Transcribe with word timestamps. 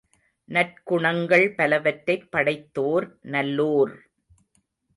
நற்குணங்கள் 0.49 1.45
பலவற்றைப் 1.55 2.27
படைத்தோர் 2.31 3.07
நல்லோர்! 3.29 3.95